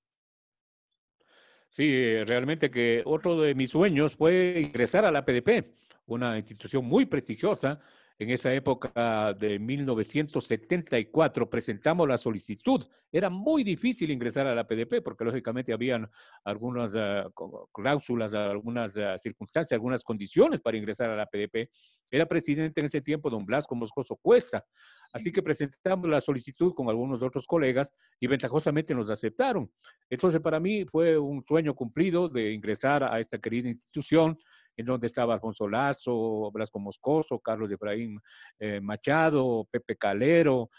[1.69, 7.05] Sí, realmente que otro de mis sueños fue ingresar a la APDP, una institución muy
[7.05, 7.81] prestigiosa
[8.21, 12.85] en esa época de 1974 presentamos la solicitud.
[13.11, 16.07] Era muy difícil ingresar a la PDP porque lógicamente habían
[16.43, 17.27] algunas ah,
[17.73, 21.71] cláusulas, algunas ah, circunstancias, algunas condiciones para ingresar a la PDP.
[22.11, 24.63] Era presidente en ese tiempo don Blasco Moscoso Cuesta.
[25.11, 29.71] Así que presentamos la solicitud con algunos otros colegas y ventajosamente nos aceptaron.
[30.07, 34.37] Entonces para mí fue un sueño cumplido de ingresar a esta querida institución
[34.75, 38.19] en donde estaba Alfonso Lazo, Blasco Moscoso, Carlos Efraín
[38.59, 40.69] eh, Machado, Pepe Calero,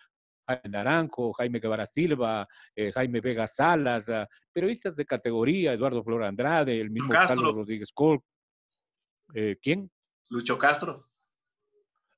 [0.47, 6.25] Jaime Naranjo, Jaime Guevara Silva, eh, Jaime Vega Salas, uh, periodistas de categoría, Eduardo Flor
[6.25, 8.21] Andrade, el mismo Carlos Rodríguez Col.
[9.35, 9.91] Eh, ¿Quién?
[10.31, 11.05] Lucho Castro.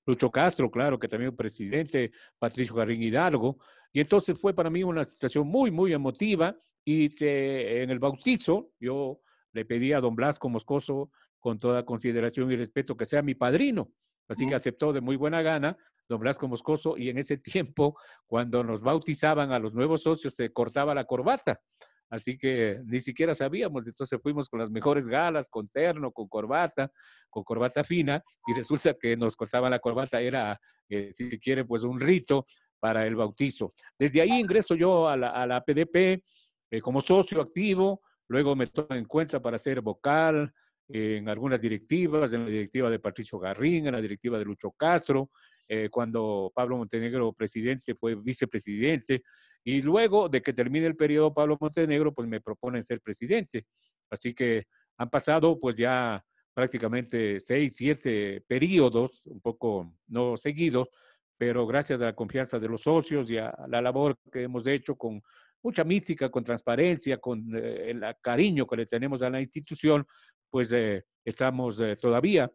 [0.06, 3.58] Lucho Castro, claro, que también presidente, Patricio Garrín Hidalgo.
[3.92, 6.56] Y entonces fue para mí una situación muy, muy emotiva.
[6.86, 9.20] Y en el bautizo yo
[9.52, 11.10] le pedí a don Blasco Moscoso
[11.44, 13.90] con toda consideración y respeto, que sea mi padrino.
[14.28, 15.76] Así que aceptó de muy buena gana
[16.08, 20.50] don Blasco Moscoso y en ese tiempo, cuando nos bautizaban a los nuevos socios, se
[20.54, 21.60] cortaba la corbata.
[22.08, 26.90] Así que ni siquiera sabíamos, entonces fuimos con las mejores galas, con terno, con corbata,
[27.28, 31.66] con corbata fina, y resulta que nos cortaban la corbata, era, eh, si se quiere,
[31.66, 32.46] pues un rito
[32.80, 33.74] para el bautizo.
[33.98, 36.24] Desde ahí ingreso yo a la, a la PDP
[36.70, 40.50] eh, como socio activo, luego me toman en cuenta para ser vocal,
[40.88, 45.30] en algunas directivas, en la directiva de Patricio Garrín, en la directiva de Lucho Castro,
[45.66, 49.22] eh, cuando Pablo Montenegro presidente fue vicepresidente,
[49.64, 53.64] y luego de que termine el periodo Pablo Montenegro, pues me proponen ser presidente.
[54.10, 54.64] Así que
[54.98, 60.88] han pasado pues ya prácticamente seis, siete periodos, un poco no seguidos,
[61.36, 64.96] pero gracias a la confianza de los socios y a la labor que hemos hecho
[64.96, 65.22] con
[65.62, 70.06] mucha mística, con transparencia, con eh, el cariño que le tenemos a la institución,
[70.54, 72.48] pues eh, estamos eh, todavía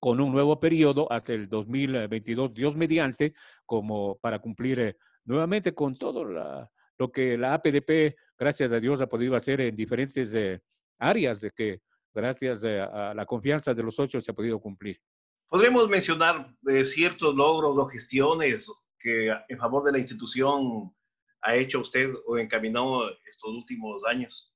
[0.00, 3.34] con un nuevo periodo hasta el 2022, Dios mediante,
[3.66, 4.96] como para cumplir
[5.26, 10.34] nuevamente con todo lo que la APDP, gracias a Dios, ha podido hacer en diferentes
[10.98, 11.82] áreas de que
[12.14, 14.98] gracias a la confianza de los socios se ha podido cumplir.
[15.50, 20.90] Podremos mencionar ciertos logros o gestiones que en favor de la institución
[21.42, 24.51] ha hecho usted o encaminó estos últimos años?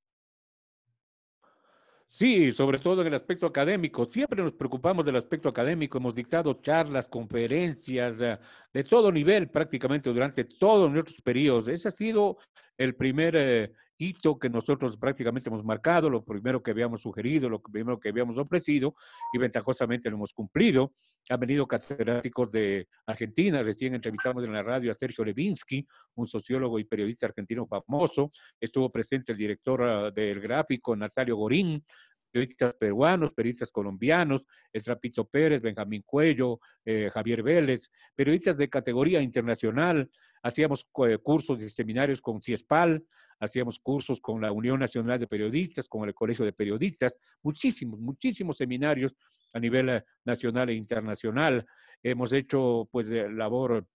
[2.08, 4.04] Sí, sobre todo en el aspecto académico.
[4.06, 5.98] Siempre nos preocupamos del aspecto académico.
[5.98, 8.38] Hemos dictado charlas, conferencias de,
[8.72, 11.68] de todo nivel prácticamente durante todos nuestros periodos.
[11.68, 12.38] Ese ha sido
[12.78, 17.60] el primer eh, hito que nosotros prácticamente hemos marcado, lo primero que habíamos sugerido, lo
[17.60, 18.94] primero que habíamos ofrecido
[19.32, 20.92] y ventajosamente lo hemos cumplido.
[21.28, 26.78] Han venido catedráticos de Argentina, recién entrevistamos en la radio a Sergio Levinsky, un sociólogo
[26.78, 28.30] y periodista argentino famoso.
[28.60, 31.84] Estuvo presente el director ah, del gráfico, Natalio Gorín,
[32.30, 39.22] periodistas peruanos, periodistas colombianos, el Trapito Pérez, Benjamín Cuello, eh, Javier Vélez, periodistas de categoría
[39.22, 40.10] internacional.
[40.42, 43.02] Hacíamos eh, cursos y seminarios con CIESPAL,
[43.40, 48.56] hacíamos cursos con la Unión Nacional de Periodistas, con el Colegio de Periodistas, muchísimos, muchísimos
[48.56, 49.14] seminarios
[49.52, 51.66] a nivel eh, nacional e internacional.
[52.02, 53.86] Hemos hecho pues labor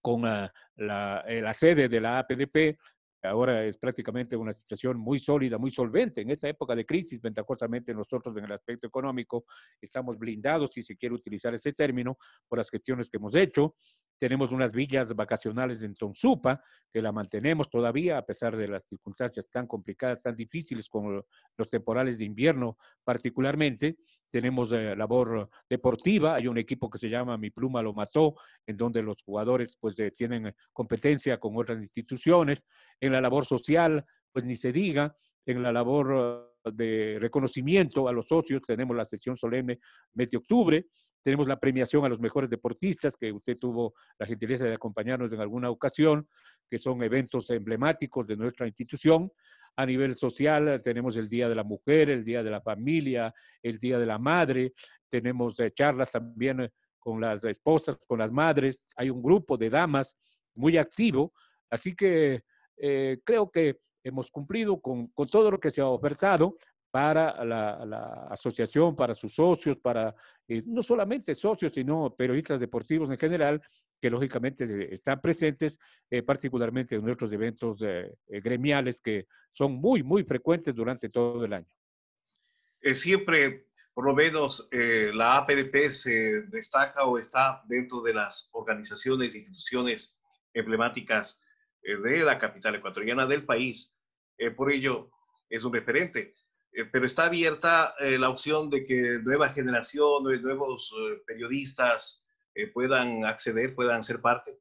[0.00, 2.78] con la, la, sede de la APDP,
[3.24, 6.20] ahora es prácticamente una situación muy sólida, muy solvente.
[6.20, 9.44] En esta época de crisis, ventajosamente nosotros en el aspecto económico
[9.80, 13.76] estamos blindados, si se quiere utilizar ese término, por las gestiones que hemos hecho.
[14.18, 19.48] Tenemos unas villas vacacionales en Tonsupa, que la mantenemos todavía, a pesar de las circunstancias
[19.50, 21.24] tan complicadas, tan difíciles como
[21.56, 23.96] los temporales de invierno particularmente.
[24.34, 28.34] Tenemos eh, labor deportiva, hay un equipo que se llama Mi Pluma lo mató,
[28.66, 32.64] en donde los jugadores pues tienen competencia con otras instituciones.
[32.98, 35.16] En la labor social, pues ni se diga,
[35.46, 39.78] en la labor de reconocimiento a los socios, tenemos la sesión solemne
[40.14, 40.86] mes de octubre,
[41.22, 45.40] tenemos la premiación a los mejores deportistas, que usted tuvo la gentileza de acompañarnos en
[45.40, 46.26] alguna ocasión,
[46.68, 49.30] que son eventos emblemáticos de nuestra institución.
[49.76, 53.78] A nivel social tenemos el Día de la Mujer, el Día de la Familia, el
[53.78, 54.72] Día de la Madre,
[55.14, 59.70] tenemos eh, charlas también eh, con las esposas, con las madres, hay un grupo de
[59.70, 60.16] damas
[60.54, 61.32] muy activo,
[61.70, 62.42] así que
[62.76, 66.56] eh, creo que hemos cumplido con, con, todo lo que se ha ofertado
[66.94, 70.14] para la, asociación, para sus socios, para
[70.46, 73.60] eh, no solamente socios, sino periodistas deportivos en general,
[74.00, 75.76] que lógicamente están presentes,
[76.08, 81.54] eh, particularmente en nuestros eventos eh, gremiales que son muy, muy frecuentes durante todo el
[81.54, 81.66] año.
[82.92, 89.38] siempre, por lo menos, la APDP se destaca o está dentro de las organizaciones e
[89.38, 90.20] instituciones
[90.52, 91.42] emblemáticas
[91.82, 93.98] de la capital ecuatoriana del país.
[94.56, 95.10] por ello,
[95.50, 96.34] es un referente.
[96.74, 102.22] Eh, pero está abierta eh, la opción de que nueva generación, nuevos eh, periodistas
[102.72, 104.60] puedan acceder, puedan ser parte.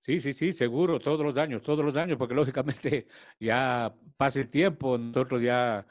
[0.00, 3.06] Sí, sí, sí, seguro, todos los años, todos los años, porque lógicamente
[3.40, 5.86] ya pasa el tiempo, nosotros ya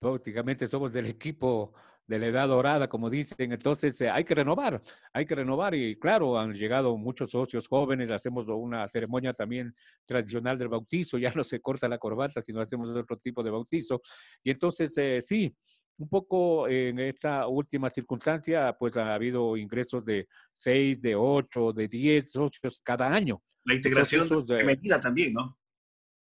[0.00, 1.72] prácticamente somos del equipo
[2.08, 3.52] de la edad dorada, como dicen.
[3.52, 8.10] Entonces eh, hay que renovar, hay que renovar y claro, han llegado muchos socios jóvenes,
[8.10, 9.74] hacemos una ceremonia también
[10.06, 14.00] tradicional del bautizo, ya no se corta la corbata, sino hacemos otro tipo de bautizo.
[14.42, 15.54] Y entonces eh, sí,
[15.98, 21.88] un poco en esta última circunstancia, pues ha habido ingresos de seis, de ocho, de
[21.88, 23.42] diez socios cada año.
[23.64, 25.58] La integración femenina también, ¿no?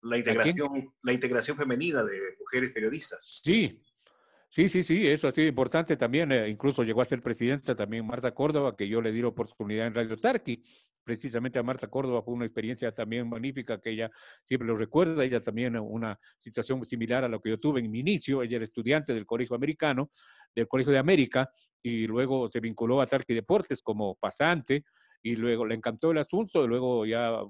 [0.02, 3.40] La integración, la integración femenina de mujeres periodistas.
[3.42, 3.80] Sí,
[4.54, 6.30] Sí, sí, sí, eso ha sido importante también.
[6.30, 9.88] Eh, incluso llegó a ser presidenta también Marta Córdoba, que yo le di la oportunidad
[9.88, 10.62] en Radio Tarqui.
[11.02, 14.12] Precisamente a Marta Córdoba fue una experiencia también magnífica que ella
[14.44, 15.24] siempre lo recuerda.
[15.24, 18.44] Ella también una situación similar a lo que yo tuve en mi inicio.
[18.44, 20.12] Ella era estudiante del Colegio Americano,
[20.54, 21.50] del Colegio de América,
[21.82, 24.84] y luego se vinculó a Tarqui Deportes como pasante,
[25.20, 27.40] y luego le encantó el asunto, y luego ya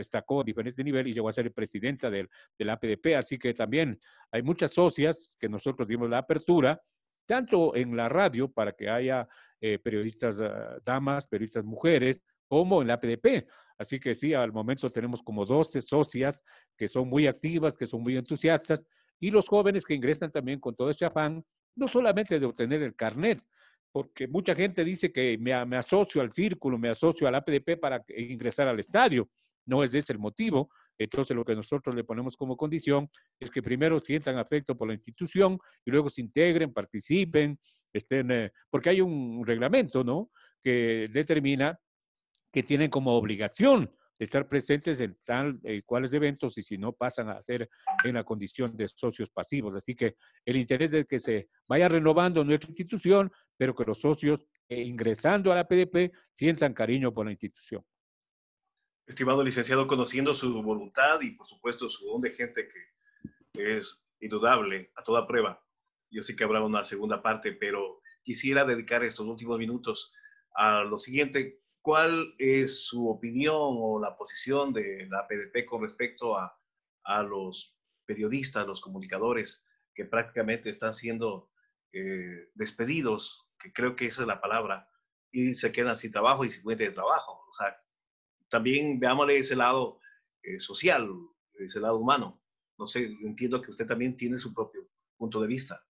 [0.00, 2.28] destacó a diferentes niveles y llegó a ser presidenta del,
[2.58, 3.16] del APDP.
[3.16, 3.98] Así que también
[4.30, 6.80] hay muchas socias que nosotros dimos la apertura,
[7.26, 9.28] tanto en la radio para que haya
[9.60, 13.48] eh, periodistas ah, damas, periodistas mujeres, como en la APDP.
[13.78, 16.40] Así que sí, al momento tenemos como 12 socias
[16.76, 18.84] que son muy activas, que son muy entusiastas,
[19.18, 22.94] y los jóvenes que ingresan también con todo ese afán, no solamente de obtener el
[22.94, 23.42] carnet,
[23.92, 28.04] porque mucha gente dice que me, me asocio al círculo, me asocio al APDP para
[28.08, 29.28] ingresar al estadio
[29.66, 30.70] no es ese el motivo.
[30.98, 34.94] Entonces, lo que nosotros le ponemos como condición es que primero sientan afecto por la
[34.94, 37.58] institución y luego se integren, participen,
[37.92, 40.30] estén, eh, porque hay un reglamento, ¿no?
[40.62, 41.78] Que determina
[42.52, 46.92] que tienen como obligación de estar presentes en tal y cuales eventos y si no
[46.92, 47.68] pasan a ser
[48.04, 49.74] en la condición de socios pasivos.
[49.74, 54.46] Así que el interés es que se vaya renovando nuestra institución, pero que los socios
[54.68, 57.84] eh, ingresando a la PDP sientan cariño por la institución.
[59.06, 64.90] Estimado licenciado, conociendo su voluntad y por supuesto su don de gente que es indudable
[64.96, 65.62] a toda prueba,
[66.10, 70.14] yo sé que habrá una segunda parte, pero quisiera dedicar estos últimos minutos
[70.54, 71.60] a lo siguiente.
[71.82, 76.58] ¿Cuál es su opinión o la posición de la PDP con respecto a,
[77.04, 79.64] a los periodistas, los comunicadores
[79.94, 81.50] que prácticamente están siendo
[81.92, 84.90] eh, despedidos, que creo que esa es la palabra,
[85.30, 87.44] y se quedan sin trabajo y sin fuente de trabajo?
[87.48, 87.76] O sea,
[88.48, 90.00] también veámosle ese lado
[90.42, 91.08] eh, social,
[91.54, 92.42] ese lado humano.
[92.78, 95.82] No sé, entiendo que usted también tiene su propio punto de vista.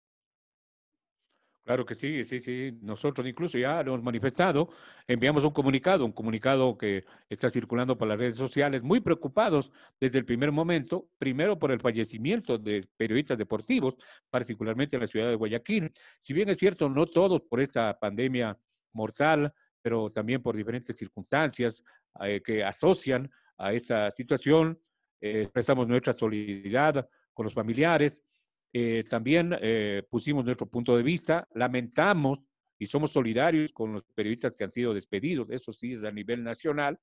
[1.66, 2.78] Claro que sí, sí, sí.
[2.80, 4.68] Nosotros incluso ya lo hemos manifestado,
[5.08, 10.20] enviamos un comunicado, un comunicado que está circulando por las redes sociales, muy preocupados desde
[10.20, 13.96] el primer momento, primero por el fallecimiento de periodistas deportivos,
[14.30, 15.92] particularmente en la ciudad de Guayaquil.
[16.20, 18.56] Si bien es cierto, no todos por esta pandemia
[18.92, 21.82] mortal, pero también por diferentes circunstancias
[22.22, 24.78] eh, que asocian a esta situación,
[25.20, 28.22] eh, expresamos nuestra solidaridad con los familiares
[28.78, 32.40] eh, también eh, pusimos nuestro punto de vista, lamentamos
[32.78, 36.44] y somos solidarios con los periodistas que han sido despedidos, eso sí es a nivel
[36.44, 36.98] nacional,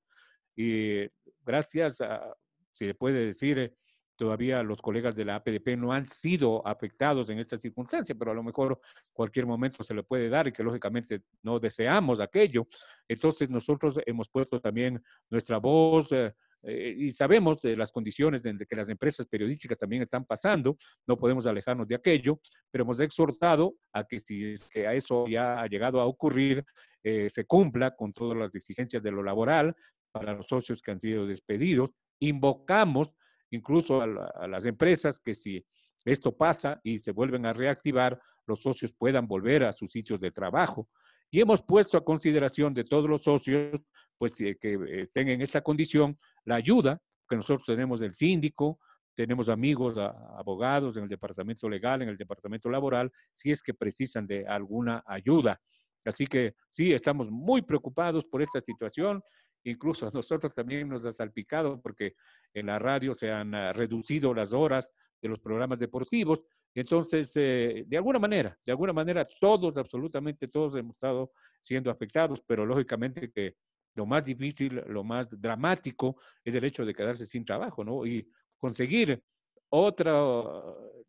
[0.54, 1.04] y
[1.44, 2.32] gracias a,
[2.70, 3.74] se puede decir,
[4.16, 8.34] todavía los colegas de la APDP no han sido afectados en esta circunstancia, pero a
[8.34, 8.80] lo mejor
[9.12, 12.66] cualquier momento se le puede dar y que lógicamente no deseamos aquello.
[13.08, 16.32] Entonces nosotros hemos puesto también nuestra voz, eh,
[16.66, 21.16] eh, y sabemos de las condiciones en que las empresas periodísticas también están pasando, no
[21.18, 25.60] podemos alejarnos de aquello, pero hemos exhortado a que si es que a eso ya
[25.60, 26.64] ha llegado a ocurrir,
[27.02, 29.76] eh, se cumpla con todas las exigencias de lo laboral
[30.10, 31.90] para los socios que han sido despedidos.
[32.20, 33.12] Invocamos
[33.54, 35.64] incluso a, las empresas que si
[36.04, 40.30] esto pasa y se vuelven a reactivar, los socios puedan volver a sus sitios de
[40.30, 40.88] trabajo.
[41.30, 43.80] Y hemos puesto a consideración de todos los socios
[44.18, 48.78] pues eh, que eh, tengan esa condición, la ayuda que nosotros tenemos del síndico,
[49.16, 54.26] tenemos amigos, abogados en el departamento legal, en el departamento laboral, si es que precisan
[54.26, 55.60] de alguna ayuda.
[56.04, 59.22] Así que sí, estamos muy preocupados por esta situación.
[59.64, 62.14] Incluso a nosotros también nos ha salpicado porque
[62.54, 64.88] en la radio se han ah, reducido las horas
[65.20, 66.42] de los programas deportivos.
[66.74, 72.42] Entonces, eh, de alguna manera, de alguna manera, todos, absolutamente todos hemos estado siendo afectados,
[72.46, 73.56] pero lógicamente que
[73.94, 78.04] lo más difícil, lo más dramático es el hecho de quedarse sin trabajo, ¿no?
[78.04, 79.22] Y conseguir
[79.68, 80.12] otra,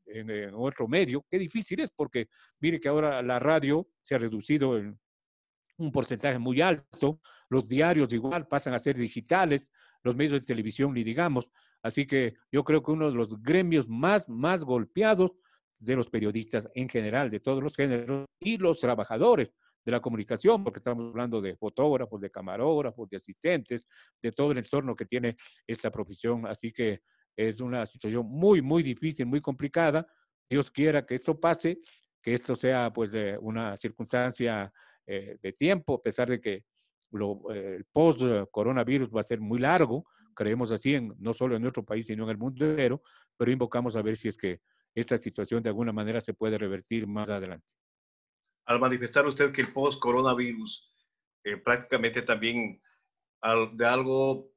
[0.06, 2.28] en, otro medio, qué difícil es, porque
[2.60, 5.00] mire que ahora la radio se ha reducido en
[5.78, 9.72] un porcentaje muy alto, los diarios igual pasan a ser digitales,
[10.06, 11.50] los medios de televisión ni digamos,
[11.82, 15.34] así que yo creo que uno de los gremios más, más golpeados
[15.78, 19.54] de los periodistas en general, de todos los géneros, y los trabajadores,
[19.86, 23.86] de la comunicación, porque estamos hablando de fotógrafos, de camarógrafos, de asistentes,
[24.22, 25.38] de todo el entorno que tiene
[25.68, 26.48] esta profesión.
[26.48, 27.02] Así que
[27.36, 30.08] es una situación muy, muy difícil, muy complicada.
[30.50, 31.80] Dios quiera que esto pase,
[32.20, 34.74] que esto sea pues una circunstancia
[35.06, 36.64] eh, de tiempo, a pesar de que
[37.18, 41.62] lo, eh, el post-coronavirus va a ser muy largo, creemos así, en, no solo en
[41.62, 43.02] nuestro país, sino en el mundo entero,
[43.38, 44.62] pero invocamos a ver si es que
[44.94, 47.74] esta situación de alguna manera se puede revertir más adelante.
[48.66, 50.92] Al manifestar usted que el post-coronavirus
[51.44, 52.82] eh, prácticamente también
[53.74, 54.52] de algo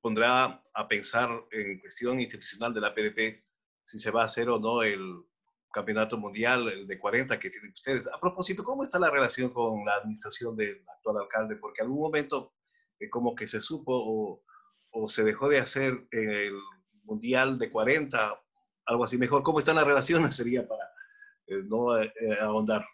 [0.00, 3.44] pondrá a pensar en cuestión institucional de la PDP
[3.82, 5.22] si se va a hacer o no el
[5.74, 8.06] campeonato mundial, de 40 que tienen ustedes.
[8.06, 11.56] A propósito, ¿cómo está la relación con la administración del actual alcalde?
[11.56, 12.54] Porque en algún momento
[13.00, 14.40] eh, como que se supo
[14.92, 16.54] o, se dejó de hacer el
[17.02, 18.40] mundial de 40,
[18.86, 19.18] algo así.
[19.18, 20.36] Mejor, ¿cómo están las relaciones?
[20.36, 20.84] Sería para
[21.48, 21.88] eh, no
[22.40, 22.86] ahondar.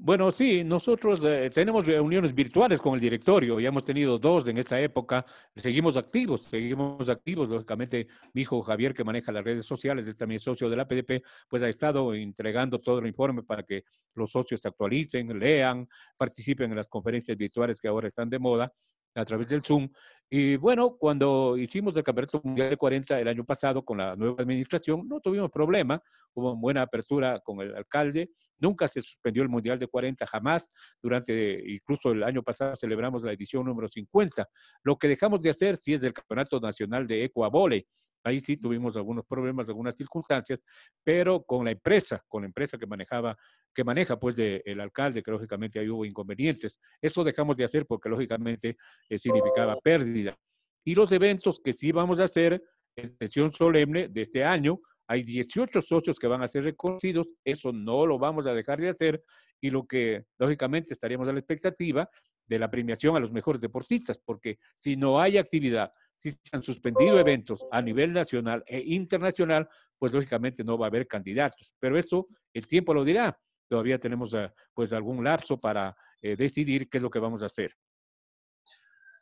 [0.00, 4.56] Bueno, sí, nosotros eh, tenemos reuniones virtuales con el directorio, ya hemos tenido dos en
[4.58, 10.06] esta época, seguimos activos, seguimos activos, lógicamente mi hijo Javier que maneja las redes sociales,
[10.06, 13.64] él también es socio de la PDP, pues ha estado entregando todo el informe para
[13.64, 13.82] que
[14.14, 18.72] los socios se actualicen, lean, participen en las conferencias virtuales que ahora están de moda.
[19.14, 19.88] a través del Zoom.
[20.30, 24.42] Y bueno, cuando hicimos el Campeonato Mundial de 40 el año pasado con la nueva
[24.42, 26.02] administración, no tuvimos problema,
[26.34, 30.68] hubo buena apertura con el alcalde, nunca se suspendió el Mundial de 40, jamás,
[31.02, 34.46] durante, incluso el año pasado celebramos la edición número 50.
[34.82, 37.86] Lo que dejamos de hacer sí es el Campeonato Nacional de Ecuavole,
[38.24, 40.62] Ahí sí tuvimos algunos problemas, algunas circunstancias,
[41.04, 43.36] pero con la empresa, con la empresa que manejaba,
[43.74, 46.78] que maneja pues de, el alcalde, que lógicamente ahí hubo inconvenientes.
[47.00, 48.76] Eso dejamos de hacer porque lógicamente
[49.08, 50.36] eh, significaba pérdida.
[50.84, 52.62] Y los eventos que sí vamos a hacer
[52.96, 57.72] en sesión solemne de este año, hay 18 socios que van a ser reconocidos, eso
[57.72, 59.22] no lo vamos a dejar de hacer
[59.60, 62.08] y lo que lógicamente estaríamos a la expectativa
[62.46, 66.62] de la premiación a los mejores deportistas, porque si no hay actividad, si se han
[66.62, 71.74] suspendido eventos a nivel nacional e internacional, pues lógicamente no va a haber candidatos.
[71.78, 73.38] Pero eso el tiempo lo dirá.
[73.68, 77.46] Todavía tenemos eh, pues algún lapso para eh, decidir qué es lo que vamos a
[77.46, 77.74] hacer.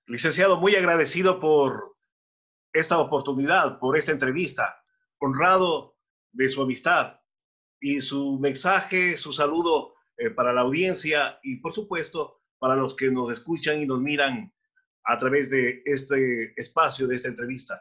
[0.06, 1.96] Licenciado, muy agradecido por
[2.72, 4.82] esta oportunidad, por esta entrevista,
[5.18, 5.96] honrado
[6.32, 7.20] de su amistad
[7.80, 13.10] y su mensaje, su saludo eh, para la audiencia y por supuesto para los que
[13.10, 14.52] nos escuchan y nos miran
[15.06, 17.80] a través de este espacio, de esta entrevista.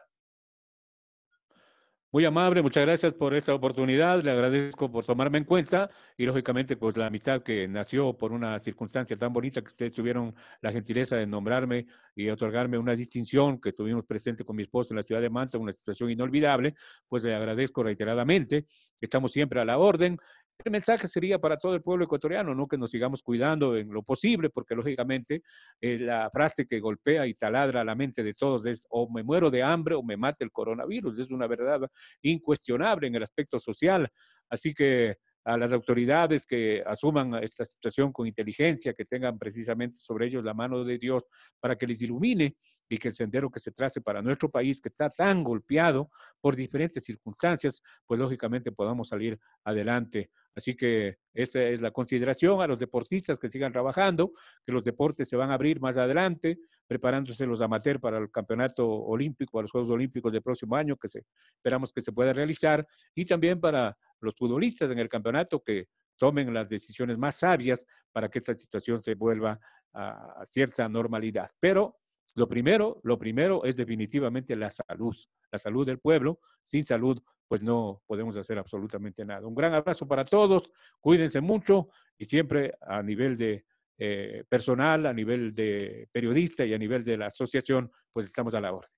[2.12, 6.76] Muy amable, muchas gracias por esta oportunidad, le agradezco por tomarme en cuenta y lógicamente
[6.76, 11.16] pues la amistad que nació por una circunstancia tan bonita que ustedes tuvieron la gentileza
[11.16, 15.20] de nombrarme y otorgarme una distinción que tuvimos presente con mi esposa en la ciudad
[15.20, 16.74] de Manta, una situación inolvidable,
[17.06, 18.66] pues le agradezco reiteradamente,
[18.98, 20.16] estamos siempre a la orden
[20.64, 22.66] el mensaje sería para todo el pueblo ecuatoriano, ¿no?
[22.66, 25.42] Que nos sigamos cuidando en lo posible, porque lógicamente
[25.80, 29.50] eh, la frase que golpea y taladra la mente de todos es o me muero
[29.50, 31.18] de hambre o me mate el coronavirus.
[31.18, 31.88] Es una verdad
[32.22, 34.08] incuestionable en el aspecto social.
[34.48, 40.26] Así que a las autoridades que asuman esta situación con inteligencia, que tengan precisamente sobre
[40.26, 41.22] ellos la mano de Dios
[41.60, 42.56] para que les ilumine
[42.88, 46.10] y que el sendero que se trace para nuestro país, que está tan golpeado
[46.40, 50.30] por diferentes circunstancias, pues lógicamente podamos salir adelante.
[50.54, 54.32] Así que esta es la consideración a los deportistas que sigan trabajando,
[54.64, 58.88] que los deportes se van a abrir más adelante, preparándose los amateurs para el campeonato
[58.88, 61.24] olímpico, para los Juegos Olímpicos del próximo año, que se,
[61.54, 66.54] esperamos que se pueda realizar, y también para los futbolistas en el campeonato que tomen
[66.54, 69.60] las decisiones más sabias para que esta situación se vuelva
[69.92, 71.50] a, a cierta normalidad.
[71.60, 71.98] Pero
[72.34, 75.16] lo primero, lo primero es definitivamente la salud,
[75.50, 76.40] la salud del pueblo.
[76.64, 79.46] Sin salud, pues no podemos hacer absolutamente nada.
[79.46, 80.70] Un gran abrazo para todos,
[81.00, 83.64] cuídense mucho y siempre a nivel de
[83.98, 88.60] eh, personal, a nivel de periodista y a nivel de la asociación, pues estamos a
[88.60, 88.90] la orden.